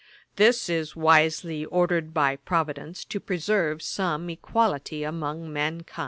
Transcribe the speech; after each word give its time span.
This 0.35 0.67
is 0.67 0.95
wisely 0.95 1.63
ordered 1.63 2.11
by 2.11 2.37
Providence, 2.37 3.05
to 3.05 3.19
preserve 3.19 3.83
some 3.83 4.31
equality 4.31 5.03
among 5.03 5.53
mankind.' 5.53 5.99